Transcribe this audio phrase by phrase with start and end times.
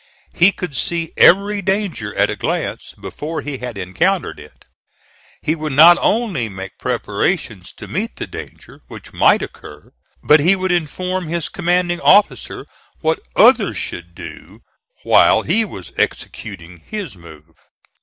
[0.33, 4.65] He could see every danger at a glance before he had encountered it.
[5.43, 9.91] He would not only make preparations to meet the danger which might occur,
[10.23, 12.65] but he would inform his commanding officer
[13.01, 14.63] what others should do
[15.03, 17.53] while he was executing his move.